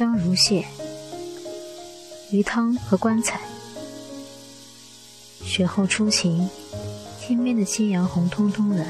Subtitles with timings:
[0.00, 0.64] 江如血，
[2.32, 3.38] 鱼汤和棺材。
[5.44, 6.48] 雪后初晴，
[7.20, 8.86] 天边的夕阳红彤彤的，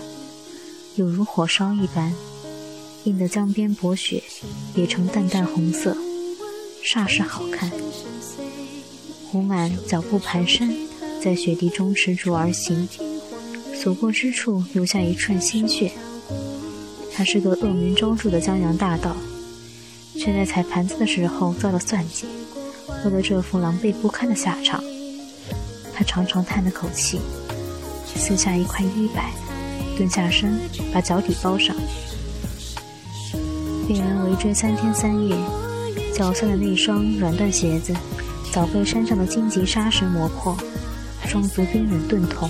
[0.95, 2.15] 有如火烧一般，
[3.03, 4.23] 映得江边薄雪
[4.77, 5.97] 也成淡淡红色，
[6.85, 7.69] 煞是好看。
[9.33, 10.73] 胡满脚步蹒跚，
[11.21, 12.89] 在雪地中驰逐而行，
[13.75, 15.91] 所过之处留下一串鲜血。
[17.13, 19.17] 他是个恶名昭著的江洋大盗，
[20.21, 22.27] 却在踩盘子的时候遭了算计，
[23.03, 24.85] 落得这副狼狈不堪的下场。
[25.95, 27.19] 他长长叹了口气，
[28.15, 29.33] 撕下一块衣摆，
[29.97, 30.61] 蹲下身，
[30.93, 31.75] 把脚底包上。
[33.89, 35.35] 被人围追三天三夜，
[36.15, 37.95] 脚下的那双软缎鞋子
[38.53, 40.55] 早被山上的荆棘沙石磨破，
[41.27, 42.49] 双足冰冷钝痛，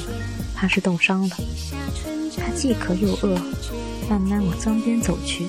[0.55, 1.37] 怕是冻伤了。
[2.37, 3.41] 他既渴又饿。
[4.09, 5.47] 慢慢往江边走去，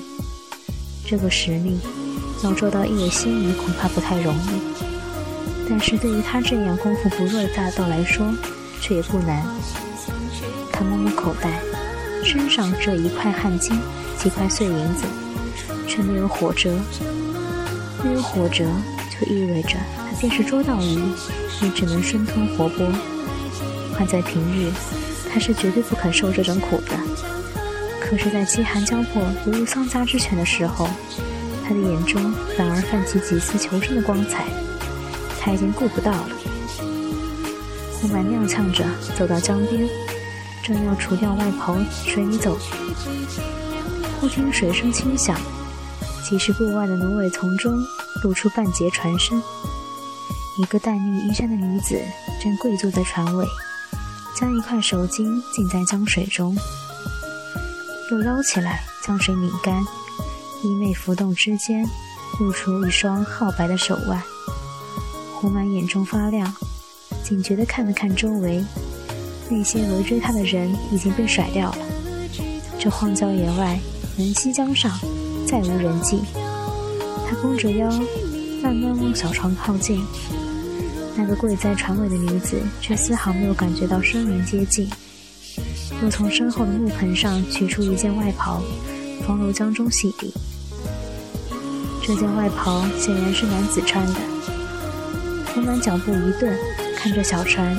[1.04, 1.80] 这个实力
[2.42, 4.60] 要捉到一尾鲜鱼恐怕不太容易，
[5.68, 8.26] 但是对于他这样功夫不弱的大盗来说，
[8.80, 9.44] 却也不难。
[10.72, 11.60] 他摸摸口袋，
[12.24, 13.72] 身上只有一块汗巾，
[14.18, 15.04] 几块碎银子，
[15.86, 16.74] 却没有火折。
[18.04, 18.64] 没有火折，
[19.08, 21.00] 就意味着他便是捉到鱼，
[21.62, 22.92] 也只能生吞活剥。
[23.94, 24.72] 换在平日，
[25.32, 26.96] 他是绝对不肯受这种苦的。
[28.00, 30.88] 可是，在饥寒交迫、犹如丧家之犬的时候，
[31.62, 34.44] 他的眼中反而泛起几丝求生的光彩。
[35.40, 36.28] 他已经顾不到了。
[37.94, 38.84] 胡满踉跄着
[39.16, 39.88] 走到江边，
[40.62, 42.58] 正要除掉外袍水里走，
[44.20, 45.36] 忽听水声轻响，
[46.28, 47.76] 几十步外的芦苇丛中
[48.22, 49.40] 露出半截船身，
[50.58, 52.00] 一个淡绿衣衫的女子
[52.40, 53.46] 正跪坐在船尾，
[54.34, 56.56] 将一块手巾浸在江水中。
[58.10, 59.84] 又捞起来，将水拧干，
[60.62, 61.84] 衣袂浮动之间，
[62.38, 64.22] 露出一双皓白的手腕。
[65.34, 66.54] 胡满眼中发亮，
[67.24, 68.64] 警觉地看了看周围，
[69.50, 71.78] 那些围追他的人已经被甩掉了。
[72.78, 73.78] 这荒郊野外，
[74.16, 74.96] 门西江上，
[75.46, 76.20] 再无人迹。
[77.28, 77.90] 他弓着腰，
[78.62, 80.00] 慢慢往小船靠近。
[81.16, 84.88] 那个跪在船尾的女子，却丝毫没有感觉到生人接近。
[86.02, 88.62] 又从身后的木盆上取出一件外袍，
[89.26, 90.32] 放入江中洗涤。
[92.02, 94.14] 这件外袍显然是男子穿的。
[95.54, 96.52] 胡满脚步一顿，
[96.96, 97.76] 看着小船，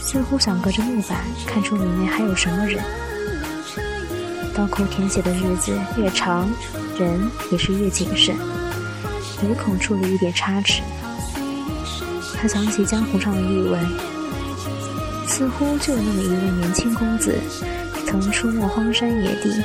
[0.00, 2.82] 似乎想隔着木板看出里面还有什么人。
[4.54, 6.50] 刀口舔血的日子越长，
[6.98, 7.18] 人
[7.50, 8.36] 也是越谨慎，
[9.42, 10.82] 唯恐出了一点差池。
[12.36, 13.80] 他想起江湖上的议闻。
[15.26, 17.34] 似乎就有那么一位年轻公子，
[18.04, 19.62] 曾出没荒山野地，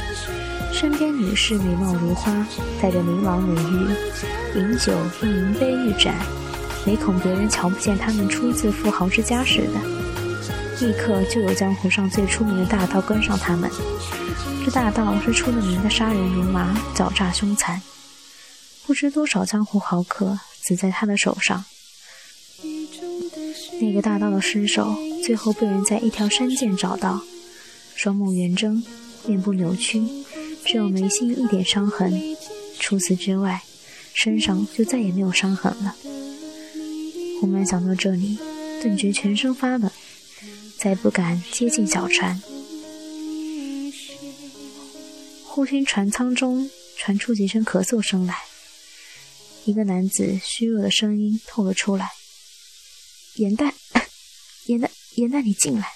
[0.86, 2.46] 身边女士美貌如花，
[2.80, 6.14] 带着琳琅美玉，饮酒用银杯玉盏，
[6.86, 10.86] 唯恐别人瞧不见他们出自富豪之家似的。
[10.86, 13.68] 立刻就有江湖上最出名的大盗跟上他们，
[14.64, 17.82] 这大盗是出了名的杀人如麻，狡诈凶残，
[18.86, 21.66] 不知多少江湖豪客死在他的手上。
[23.82, 24.96] 那个大盗的尸首。
[25.24, 27.22] 最后被人在一条山涧找到，
[27.96, 28.84] 双目圆睁，
[29.26, 30.04] 面部扭曲，
[30.66, 32.36] 只有眉心一点伤痕。
[32.80, 33.62] 除此之外，
[34.14, 35.96] 身上就再也没有伤痕了。
[37.40, 38.38] 胡满想到这里，
[38.82, 39.92] 顿觉全身发冷，
[40.78, 42.42] 再不敢接近小船。
[45.44, 48.38] 忽听船舱中传出几声咳嗽声来，
[49.64, 52.10] 一个男子虚弱的声音透了出来
[53.36, 53.72] ：“严旦，
[54.68, 55.88] 严旦。”严旦，你进来。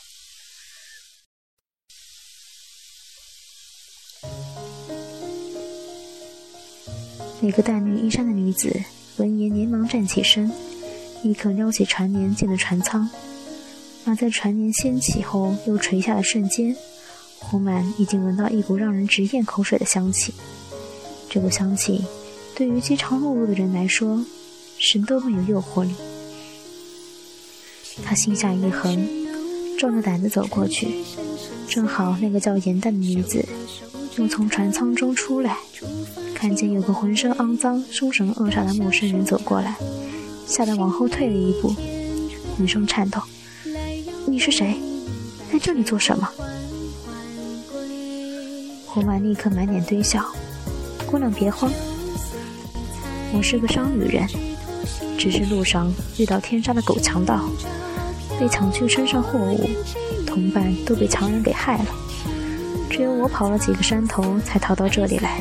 [7.41, 8.69] 那个淡绿衣衫的女子
[9.17, 10.51] 闻言，连忙站起身，
[11.23, 13.09] 立刻撩起船帘进了船舱。
[14.05, 16.75] 而在船帘掀起后又垂下的瞬间，
[17.37, 20.33] 胡满已经闻到一股让人直咽口水的香气。
[21.29, 22.03] 这股香气，
[22.55, 24.25] 对于饥肠辘辘的人来说，
[24.77, 25.93] 是多么有诱惑力。
[28.03, 29.07] 他心下一横，
[29.77, 30.87] 壮着胆子走过去，
[31.67, 33.45] 正好那个叫严淡的女子
[34.17, 35.57] 又从船舱中出来，
[36.33, 39.75] 看见有个浑身肮脏、凶神恶煞的陌生人走过来，
[40.45, 41.73] 吓得往后退了一步，
[42.59, 43.21] 语声颤抖
[44.27, 44.77] ：“你是谁？
[45.51, 46.29] 在这里做什么？”
[48.85, 50.25] 胡满立刻满脸堆笑
[51.07, 51.71] ：“姑娘别慌，
[53.33, 54.27] 我是个商旅人，
[55.17, 57.49] 只是路上遇到天杀的狗强盗。”
[58.39, 59.69] 被抢去身上货物，
[60.25, 61.85] 同伴都被强人给害了，
[62.89, 65.39] 只有我跑了几个山头才逃到这里来。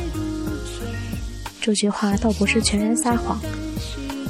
[1.60, 3.38] 这句话倒不是全然撒谎，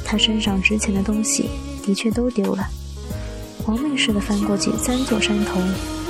[0.03, 1.49] 他身上值钱的东西
[1.85, 2.67] 的确都丢了，
[3.65, 5.59] 亡命似的翻过几三座山头，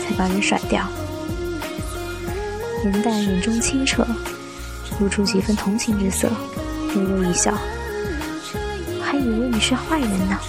[0.02, 0.88] 才把人甩掉。
[2.86, 4.08] 严淡眼中清澈，
[5.00, 6.30] 露出几分同情之色，
[6.96, 7.54] 微微一笑，
[9.02, 10.40] 还以为你是坏人呢。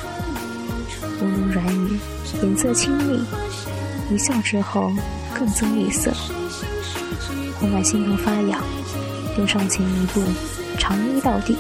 [1.21, 1.99] 无能软语，
[2.43, 3.23] 颜色清丽，
[4.11, 4.93] 一笑之后
[5.35, 6.13] 更增厉色。
[7.61, 8.59] 胡满心头发痒，
[9.37, 10.23] 便上前一步，
[10.79, 11.55] 长揖到底。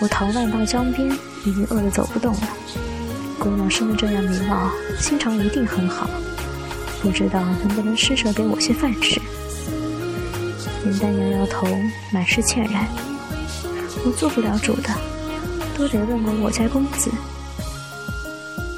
[0.00, 1.14] 我逃难到江边，
[1.44, 2.48] 已经饿得走不动了。
[3.38, 6.08] 姑娘生得这样美貌，心肠一定很好。
[7.02, 9.20] 不知道能不能施舍给我些饭吃？
[10.84, 11.66] 林丹摇摇头，
[12.10, 12.88] 满是歉然。
[14.06, 14.88] 我做不了主的，
[15.76, 17.10] 都得问问我家公子。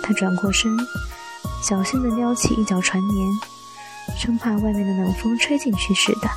[0.03, 0.77] 他转过身，
[1.63, 3.29] 小心地撩起一角船帘，
[4.17, 6.29] 生怕外面的冷风吹进去似的。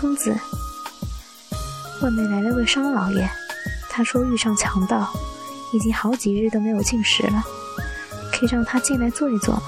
[0.00, 0.36] 公子，
[2.00, 3.28] 外面来了位商老爷，
[3.88, 5.12] 他说遇上强盗，
[5.72, 7.44] 已经好几日都没有进食了，
[8.32, 9.62] 可以让他进来坐一坐吗？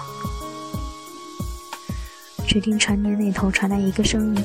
[2.48, 4.44] 只听船帘那头传来一个声音，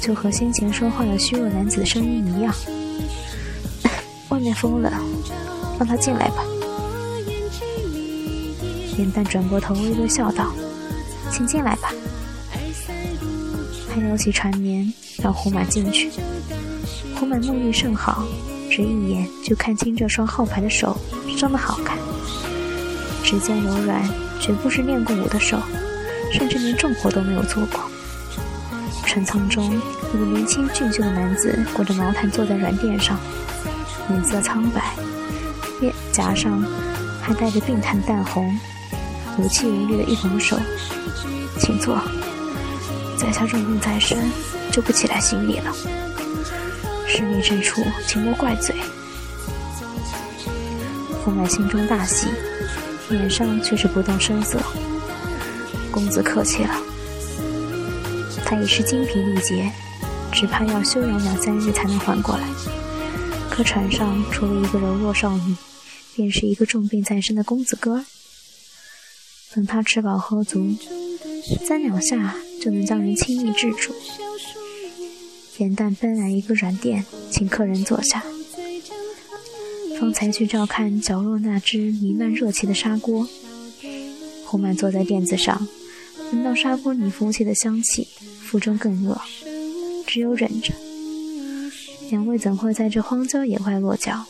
[0.00, 2.54] 就和先前说话的虚弱男子声音一样
[4.30, 4.92] ：“外面风冷，
[5.78, 6.42] 让他进来吧。”
[8.98, 10.52] 严淡转过头，微微笑道
[11.30, 11.92] ：“请进来吧。”
[13.92, 14.92] 他摇起船帘，
[15.22, 16.10] 让胡满进去。
[17.16, 18.24] 胡满目力甚好，
[18.70, 20.96] 只一眼就看清这双号牌的手，
[21.36, 21.96] 生的好看，
[23.24, 24.02] 指尖柔软，
[24.40, 25.58] 绝不是练过武的手。
[26.30, 27.80] 甚至连重活都没有做过。
[29.06, 29.64] 船舱中，
[30.12, 33.18] 一个年轻俊秀的男子裹着毛毯坐在软垫上，
[34.10, 34.92] 脸色苍白，
[35.80, 36.62] 面颊上
[37.22, 38.54] 还带着病态的淡红，
[39.38, 40.58] 有气无力的一拱手
[41.60, 41.96] ：“请坐，
[43.16, 44.30] 在下重病在身，
[44.72, 45.72] 就不起来行礼了。
[47.06, 48.74] 失礼之处，请莫怪罪。”
[51.24, 52.26] 傅满心中大喜，
[53.10, 54.58] 脸上却是不动声色。
[55.92, 56.74] 公子客气了，
[58.44, 59.70] 他已是精疲力竭，
[60.32, 62.42] 只怕要休养两三日才能缓过来。
[63.50, 65.54] 可船上除了一个柔弱少女，
[66.16, 68.04] 便是一个重病在身的公子哥。
[69.54, 70.76] 等他吃饱喝足，
[71.66, 73.94] 三两下就能将人轻易制住。
[75.56, 78.24] 严淡奔来一个软垫，请客人坐下。
[79.98, 83.26] 方才去照看角落那只弥漫热气的砂锅，
[84.44, 85.66] 胡满坐在垫子上。
[86.30, 88.06] 闻到砂锅里浮起的香气，
[88.42, 89.20] 腹中更饿，
[90.06, 90.72] 只有忍着。
[92.10, 94.26] 两位怎会在这荒郊野外落脚？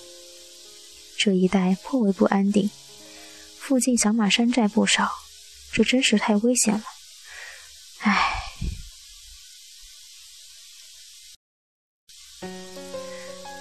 [1.19, 2.71] 这一带颇为不安定，
[3.69, 5.13] 附近响马山寨不少，
[5.75, 6.85] 这真是太危险了。
[8.01, 8.33] 唉。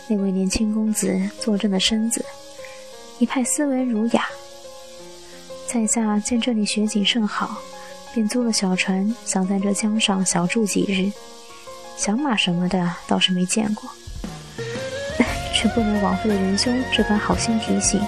[0.08, 2.26] 那位年轻公子坐正了身子，
[3.20, 4.30] 一派斯文儒雅。
[5.68, 7.62] 在下见这里雪景甚好。
[8.14, 11.12] 便租了小船，想在这江上小住几日。
[11.98, 13.92] 响马什么的倒是没见过，
[15.54, 18.02] 却不能枉费了仁兄这番好心提醒。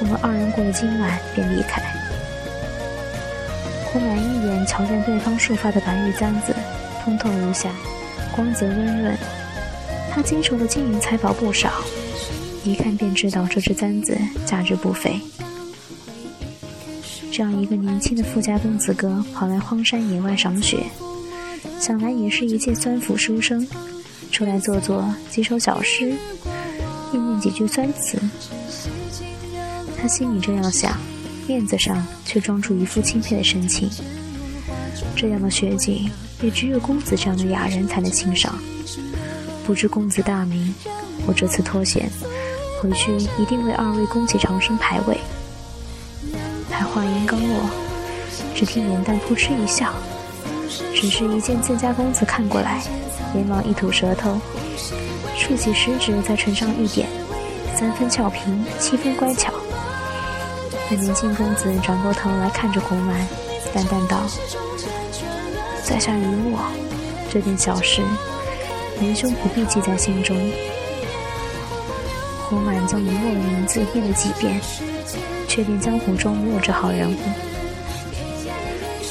[0.00, 1.82] 我们二人过了今晚便离开。
[3.86, 6.54] 胡满一眼瞧见对方束发的白玉簪子，
[7.04, 7.70] 通透无瑕，
[8.34, 9.16] 光泽温润。
[10.10, 11.70] 他经手的金银财宝不少，
[12.64, 15.20] 一看便知道这只簪子价值不菲。
[17.30, 20.84] 这样一个年轻的富家公子哥跑来荒山野外赏雪，
[21.80, 23.66] 想来也是一介酸腐书生，
[24.30, 26.14] 出来做做几首小诗，
[27.12, 28.18] 念念几句酸词。
[30.04, 30.98] 他心里这样想，
[31.46, 33.88] 面子上却装出一副钦佩的神情。
[35.16, 36.10] 这样的雪景，
[36.42, 38.54] 也只有公子这样的雅人才能欣赏。
[39.64, 40.74] 不知公子大名，
[41.26, 42.10] 我这次脱险，
[42.82, 45.16] 回去一定为二位恭喜长生牌位。
[46.70, 47.70] 他话音刚落，
[48.54, 49.90] 只听脸蛋扑哧一笑，
[50.94, 52.82] 只是一见自家公子看过来，
[53.32, 54.38] 连忙一吐舌头，
[55.34, 57.08] 竖起食指在唇上一点，
[57.74, 58.40] 三分俏皮，
[58.78, 59.50] 七分乖巧。
[60.90, 63.26] 那年轻公子转过头来看着胡满，
[63.72, 64.20] 淡淡道
[65.82, 66.58] ：“在下愚墨，
[67.30, 68.02] 这点小事，
[69.00, 70.36] 仁兄不必记在心中。”
[72.48, 74.60] 胡满将愚墨的名字念了几遍。
[75.46, 77.16] 确定江湖中没有这号人物，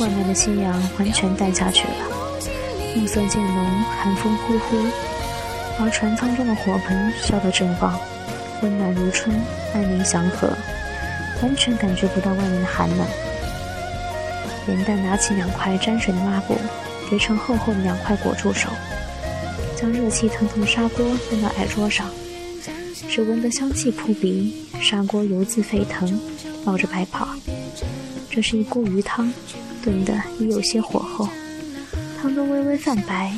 [0.02, 1.94] 外面的夕阳完全淡下去了，
[2.94, 3.66] 暮色渐浓，
[3.98, 4.76] 寒风呼呼，
[5.80, 7.98] 而船舱中的火盆烧得正旺，
[8.62, 9.34] 温暖如春，
[9.74, 10.50] 安宁祥和，
[11.44, 13.06] 完全感觉不到外面的寒冷。
[14.70, 16.56] 严淡拿起两块沾水的抹布，
[17.10, 18.70] 叠成厚厚的两块裹住手，
[19.76, 22.10] 将热气腾腾的砂锅扔到矮桌上，
[23.10, 26.18] 只闻得香气扑鼻，砂锅油渍沸腾，
[26.64, 27.28] 冒着白泡。
[28.30, 29.32] 这是一锅鱼汤，
[29.84, 31.28] 炖得已有些火候，
[32.22, 33.34] 汤中微微泛白，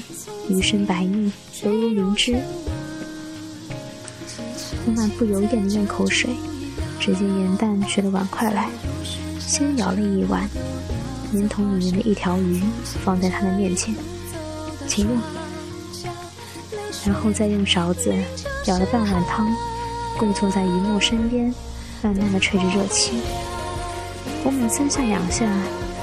[0.48, 1.32] 鱼身白腻，
[1.64, 2.38] 犹如灵芝。
[4.86, 6.30] 胡满不由咽了咽口水，
[7.00, 8.70] 只见严旦取了碗筷来，
[9.40, 10.50] 先舀了一碗。
[11.34, 12.64] 圆筒里面的一条鱼
[13.04, 13.94] 放在他的面前，
[14.88, 15.18] 请用。
[17.06, 18.14] 然后再用勺子
[18.64, 19.48] 舀了半碗汤，
[20.18, 21.54] 跪坐在鱼墨身边，
[22.02, 23.22] 慢慢的吹着热气。
[24.44, 25.46] 胡满三下两下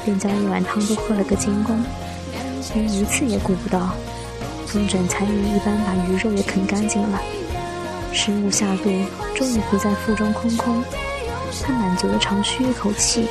[0.05, 1.83] 便将一碗汤都喝了个精光，
[2.75, 3.95] 连一次也顾不到，
[4.73, 7.21] 跟整残鱼一般把鱼肉也啃干净了。
[8.13, 8.91] 食物下肚，
[9.35, 10.85] 终于不再腹中空空，
[11.63, 13.27] 他满足的长吁一口气。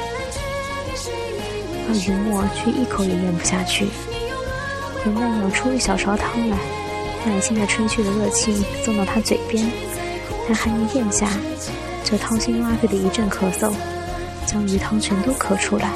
[1.88, 3.88] 而云墨却一口也咽不下去。
[5.06, 6.58] 严旦舀出一小勺汤来，
[7.26, 9.70] 耐心地吹去了热气，送到他嘴边。
[10.48, 11.30] 他还没咽下，
[12.04, 13.72] 就掏心挖肺的一阵咳嗽，
[14.46, 15.92] 将鱼汤全都咳出来。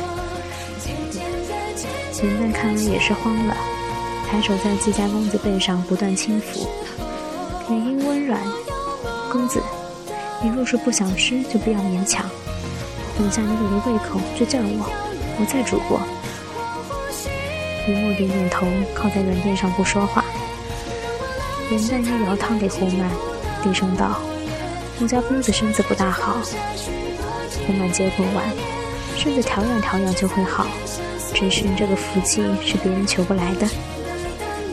[2.24, 3.56] 云淡看来也是慌了，
[4.30, 6.68] 抬手在自家公子背上不断轻抚，
[10.46, 12.24] 你若是不想吃，就不要勉强。
[13.18, 14.88] 等下你有了胃口，就叫我。”
[15.42, 16.00] 我再煮过。
[17.88, 20.24] 雨墨点点头，靠在软垫上不说话。
[21.72, 23.10] 元旦又舀汤给胡满，
[23.64, 24.20] 低声道
[25.02, 26.38] ：“我家公子身子不大好。”
[27.66, 28.46] 胡满接过碗，
[29.18, 30.68] 身子调养调养就会好，
[31.34, 33.68] 只是这个福气是别人求不来的。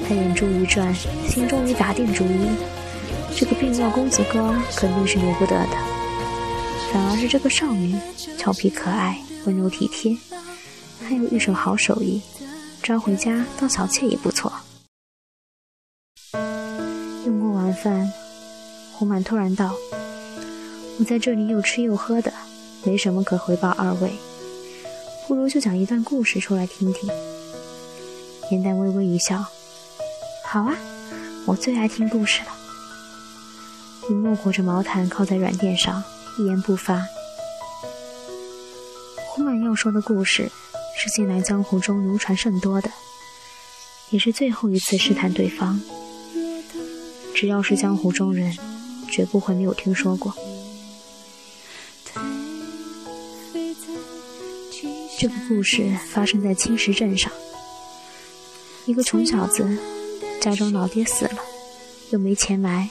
[0.06, 0.94] 他眼珠一转，
[1.26, 2.50] 心中已打定主意：
[3.34, 5.76] 这个病弱公子哥肯定是留不得的，
[6.92, 7.96] 反而是这个少女，
[8.38, 10.16] 俏皮可爱，温柔体贴。
[11.02, 12.22] 还有一手好手艺，
[12.82, 14.52] 抓回家当小妾也不错。
[17.24, 18.12] 用过晚饭，
[18.92, 19.74] 胡满突然道
[21.00, 22.32] ：“我在这里又吃又喝的，
[22.84, 24.12] 没什么可回报二位，
[25.26, 27.10] 不如就讲一段故事出来听听。”
[28.52, 29.44] 颜丹微微一笑
[30.46, 30.76] ：“好啊，
[31.46, 32.58] 我最爱听故事了。”
[34.12, 36.04] 云墨裹着毛毯靠在软垫上，
[36.38, 37.02] 一言不发。
[39.26, 40.52] 胡满要说的故事。
[40.94, 42.88] 是近来江湖中流传甚多的，
[44.10, 45.80] 也是最后一次试探对方。
[47.34, 48.54] 只要是江湖中人，
[49.10, 50.32] 绝不会没有听说过。
[55.18, 57.32] 这个故事发生在青石镇上，
[58.84, 59.76] 一个穷小子
[60.40, 61.38] 家中老爹死了，
[62.10, 62.86] 又没钱埋，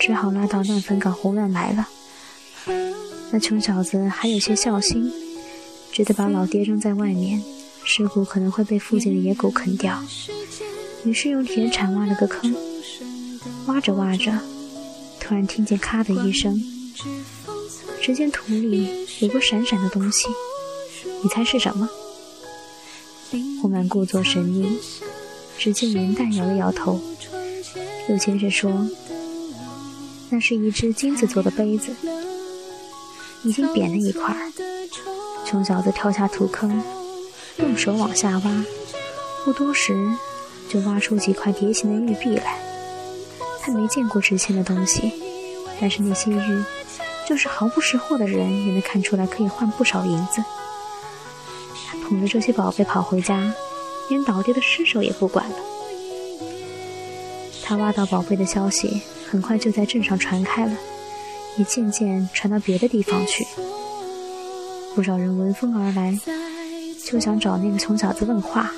[0.00, 1.86] 只好拉到乱坟岗胡乱来了。
[3.30, 5.12] 那穷小子还有些孝心。
[5.92, 7.42] 觉得把老爹扔在外面，
[7.84, 10.00] 尸骨可能会被附近的野狗啃掉，
[11.04, 12.54] 于是用铁铲挖了个坑。
[13.66, 14.32] 挖着挖着，
[15.18, 16.62] 突然听见咔的一声，
[18.00, 20.28] 只见土里有个闪闪的东西，
[21.22, 21.88] 你猜是什么？
[23.60, 24.78] 胡满故作神秘，
[25.58, 27.00] 只见元旦摇了摇头，
[28.08, 28.88] 又接着说
[30.30, 31.92] ：“那是一只金子做的杯子，
[33.42, 34.34] 已经扁了一块。”
[35.44, 36.82] 穷小子跳下土坑，
[37.56, 38.64] 用手往下挖，
[39.44, 40.08] 不多时
[40.68, 42.56] 就挖出几块蝶形的玉璧来。
[43.60, 45.12] 他没见过值钱的东西，
[45.80, 46.64] 但是那些玉，
[47.28, 50.44] 就是毫不识货的人也能看出来可以换不少银子。
[51.88, 53.52] 他捧着这些宝贝跑回家，
[54.08, 55.56] 连倒地的尸首也不管了。
[57.64, 60.72] 他挖到宝贝的消息很快就在镇上传开了，
[61.56, 63.46] 也渐渐传到别的地方去。
[64.92, 66.18] 不少人闻风而来，
[67.04, 68.72] 就想找那个穷小子问话。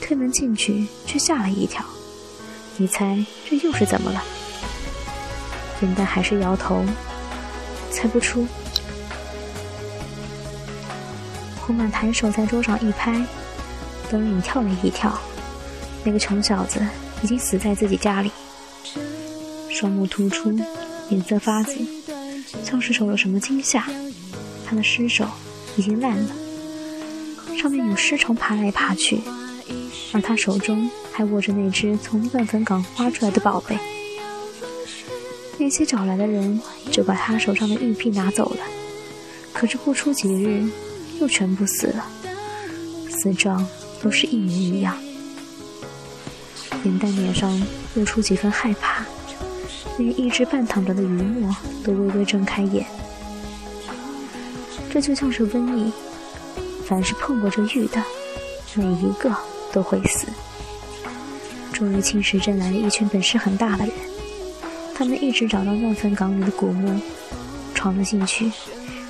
[0.00, 1.84] 推门进去，却吓了一跳。
[2.76, 4.20] 你猜这又是怎么了？
[5.80, 6.84] 元旦还是摇头，
[7.92, 8.44] 猜不出。
[11.60, 13.24] 胡满抬手在桌上一拍，
[14.10, 15.16] 灯影跳了一跳。
[16.02, 16.84] 那个穷小子
[17.22, 18.32] 已经死在自己家里，
[19.82, 20.56] 双目突出，
[21.08, 21.74] 脸色发紫，
[22.62, 23.84] 像是受了什么惊吓。
[24.64, 25.26] 他的尸首
[25.76, 26.30] 已经烂了，
[27.60, 29.20] 上面有尸虫爬来爬去，
[30.12, 33.76] 而他手中还握着那只从乱坟岗挖出来的宝贝。
[35.58, 36.60] 那些找来的人
[36.92, 38.60] 就把他手上的玉璧拿走了，
[39.52, 40.64] 可是不出几日，
[41.20, 42.06] 又全部死了，
[43.10, 43.66] 死状
[44.00, 44.96] 都是一模一样。
[46.84, 47.60] 脸蛋脸上
[47.96, 49.04] 露出几分害怕，
[49.98, 52.84] 连一直半躺着的余墨都微微睁开眼。
[54.90, 55.90] 这就像是瘟疫，
[56.86, 58.02] 凡是碰过这玉的，
[58.74, 59.34] 每一个
[59.72, 60.26] 都会死。
[61.72, 63.94] 终于，青石镇来了一群本事很大的人，
[64.94, 67.00] 他们一直找到乱坟岗里的古墓，
[67.74, 68.52] 闯了进去，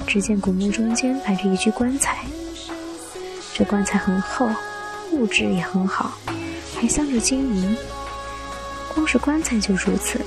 [0.06, 2.18] 只见古墓中间摆着一具棺材。
[3.52, 4.48] 这棺材很厚，
[5.10, 6.16] 物质也很好，
[6.76, 7.76] 还镶着金银。
[8.94, 10.26] 光是棺材就如此了，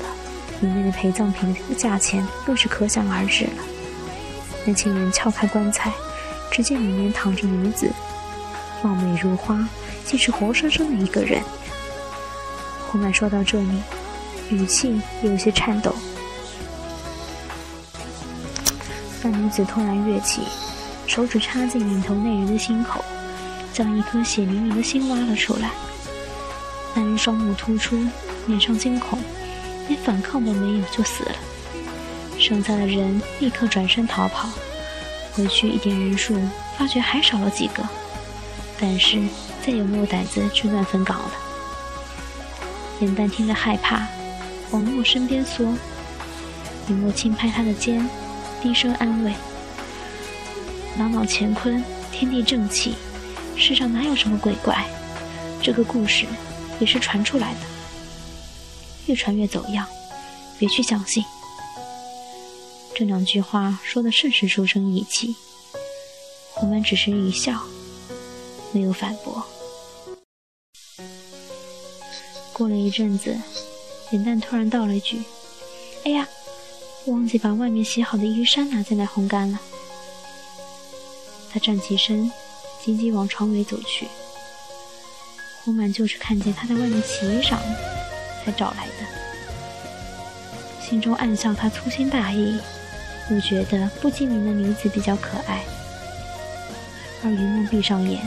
[0.62, 3.52] 里面的陪葬品的价钱更是可想而知了。
[4.64, 5.92] 年轻人撬开棺材，
[6.52, 7.92] 只见里面躺着女子，
[8.82, 9.68] 貌美如花，
[10.06, 11.42] 竟是活生生的一个人。
[12.88, 13.82] 胡满说到这里，
[14.50, 15.94] 语气有些颤抖。
[19.22, 20.42] 那女子突然跃起，
[21.06, 23.04] 手指插进领头那人的心口，
[23.74, 25.72] 将一颗血淋淋的心挖了出来。
[26.94, 28.04] 那人双目突出，
[28.48, 29.20] 脸上惊恐，
[29.88, 31.36] 连反抗都没有就死了。
[32.38, 34.50] 剩下的人立刻转身逃跑，
[35.34, 36.38] 回去一点人数，
[36.78, 37.84] 发觉还少了几个，
[38.80, 39.22] 但是
[39.66, 41.32] 再也没有胆子去乱坟岗了。
[43.00, 44.08] 严丹听得害怕，
[44.72, 45.66] 往莫身边缩。
[46.88, 48.08] 雨墨轻拍他的肩，
[48.62, 49.34] 低声安慰
[51.00, 52.96] ：“朗朗乾坤，天地正气，
[53.56, 54.86] 世上哪有什么鬼怪？
[55.62, 56.26] 这个故事
[56.80, 57.60] 也是传出来的，
[59.08, 59.88] 越传越走样，
[60.58, 61.24] 别去相信。”
[62.96, 65.36] 这两句话说的甚是书生意气，
[66.54, 67.62] 胡满只是一笑，
[68.72, 69.46] 没有反驳。
[72.54, 73.38] 过了一阵子，
[74.12, 75.22] 脸蛋突然道了一句
[76.06, 76.26] ：“哎呀，
[77.08, 79.60] 忘记把外面洗好的衣衫拿进来烘干了。”
[81.52, 82.32] 他站起身，
[82.82, 84.08] 急急往床尾走去。
[85.64, 87.58] 胡满就是看见他在外面洗衣裳，
[88.46, 88.94] 才找来的，
[90.88, 92.58] 心中暗笑他粗心大意。
[93.32, 95.64] 又觉得不精明的女子比较可爱，
[97.24, 98.22] 而云梦闭上眼，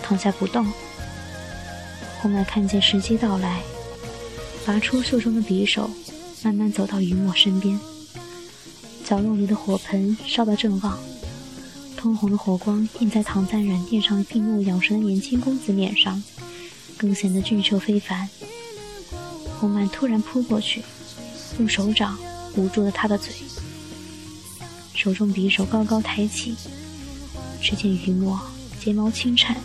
[0.00, 0.64] 躺下不动。
[2.20, 3.60] 红来看见时机到来，
[4.64, 5.90] 拔出袖中的匕首，
[6.44, 7.76] 慢慢走到云墨身边。
[9.04, 10.96] 角落里的火盆烧得正旺，
[11.96, 16.22] 通红的火光映在躺在软垫上闭目养神的年轻公子脸上，
[16.96, 18.28] 更显得俊秀非凡。
[19.58, 20.82] 红曼突然扑过去，
[21.58, 22.16] 用手掌
[22.56, 23.32] 捂住了他的嘴。
[24.94, 26.54] 手中匕首高高抬起，
[27.60, 28.40] 只见于墨
[28.80, 29.56] 睫毛轻颤，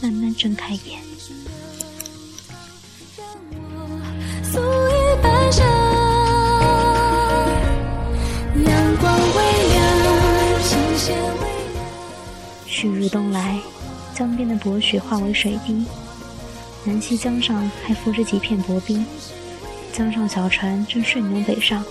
[0.00, 1.00] 慢慢睁开眼。
[12.66, 13.60] 旭日东来，
[14.14, 15.84] 江边的薄雪化为水滴，
[16.84, 19.04] 南溪江上还浮着几片薄冰，
[19.92, 21.84] 江上小船正顺流北上，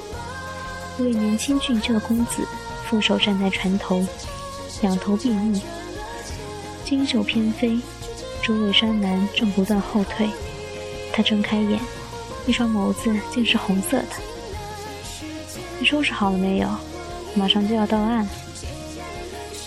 [0.97, 2.45] 一位年轻俊秀的公子。
[2.85, 4.05] 负手站在船头，
[4.81, 5.57] 仰头闭目，
[6.83, 7.79] 金袖翩飞，
[8.43, 10.29] 周围山男正不断后退。
[11.13, 11.79] 他睁开眼，
[12.45, 14.07] 一双眸子竟是红色的。
[15.79, 16.67] 你收拾好了没有？
[17.33, 18.29] 马上就要到岸了。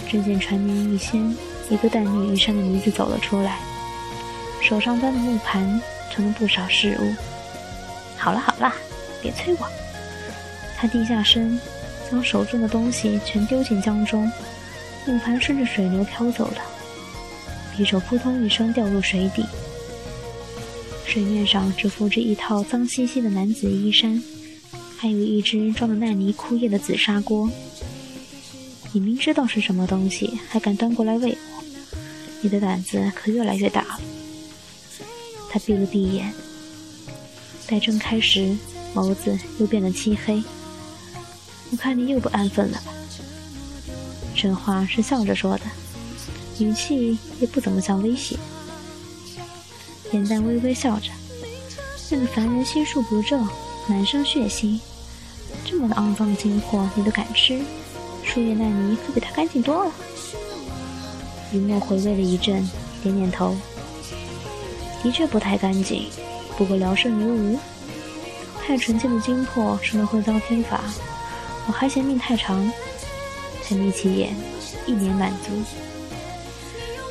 [0.06, 1.34] 只见船边一掀，
[1.70, 3.58] 一个淡绿衣衫的女子走了出来，
[4.66, 7.14] 手上端的木盘盛了不少食物。
[8.16, 8.72] 好了好了，
[9.20, 9.68] 别催我。
[10.76, 11.60] 他低下身。
[12.10, 14.30] 将手中的东西全丢进江中，
[15.06, 16.58] 木盘顺着水流飘走了，
[17.74, 19.42] 匕首扑通一声掉入水底。
[21.06, 24.22] 水面上只浮着一套脏兮兮的男子衣衫，
[24.98, 27.50] 还有一只装的烂泥枯叶的紫砂锅。
[28.92, 31.64] 你明知道是什么东西，还敢端过来喂我，
[32.42, 34.00] 你的胆子可越来越大了。
[35.54, 36.34] 他闭了闭眼，
[37.68, 38.56] 待睁开时，
[38.92, 40.42] 眸子又变得漆黑。
[41.70, 42.92] 我看你又不安分了吧？
[44.34, 45.62] 这话是笑着说的，
[46.58, 48.36] 语气也不怎么像威胁。
[50.10, 51.12] 颜淡微微笑着，
[52.10, 53.48] 那个凡人心术不正，
[53.86, 54.80] 满身血腥，
[55.64, 57.62] 这么肮脏的精魄你都敢吃？
[58.24, 59.92] 树叶烂泥可比他干净多了。
[61.52, 62.68] 云墨回味了一阵，
[63.04, 63.56] 点点头，
[65.04, 66.08] 的确不太干净，
[66.56, 67.60] 不过聊胜于无。
[68.66, 70.80] 太纯净的精魄，什么会遭天罚？
[71.66, 72.72] 我还嫌命太长，
[73.62, 74.34] 才眯起眼，
[74.86, 75.52] 一脸满足。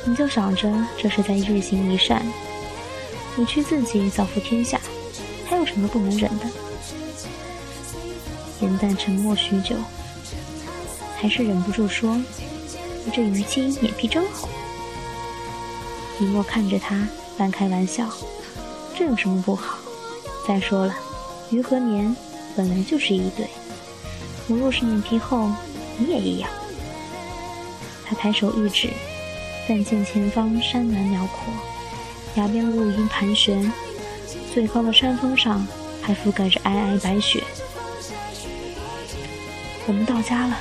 [0.04, 2.26] 你就想着这是在日行一善，
[3.36, 4.80] 你去自己造福天下，
[5.46, 6.46] 还有什么不能忍的？
[8.60, 9.76] 颜淡沉默许久，
[11.16, 12.20] 还是忍不住说
[13.14, 14.48] ：“这虞姬脸皮真厚。”
[16.18, 18.08] 李默看着他，半开玩笑
[18.96, 19.78] ：“这有什么不好？
[20.46, 20.94] 再说了，
[21.50, 22.14] 鱼和年
[22.56, 23.46] 本来就是一对。”
[24.46, 25.50] 我若是脸皮厚，
[25.96, 26.50] 你也一样。
[28.04, 28.90] 他抬手一指，
[29.66, 31.52] 但见前方山峦辽阔，
[32.34, 33.72] 崖边乌云盘旋，
[34.52, 35.66] 最高的山峰上
[36.02, 37.42] 还覆盖着皑皑白雪。
[39.86, 40.58] 我们到家了。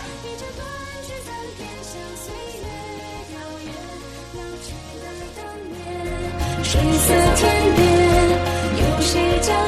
[6.74, 7.86] 金色天边，
[8.80, 9.63] 有谁家？